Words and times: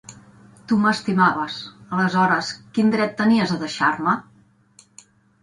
Tu 0.69 0.77
m'estimaves. 0.85 1.57
Aleshores, 1.97 2.49
quin 2.79 2.91
dret 2.97 3.15
tenies 3.21 3.55
a 3.59 3.61
deixar-me? 3.67 4.17